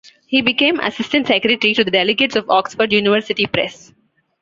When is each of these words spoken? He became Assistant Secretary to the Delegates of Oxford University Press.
He 0.25 0.41
became 0.41 0.79
Assistant 0.79 1.27
Secretary 1.27 1.75
to 1.75 1.83
the 1.83 1.91
Delegates 1.91 2.35
of 2.35 2.49
Oxford 2.49 2.91
University 2.91 3.45
Press. 3.45 3.93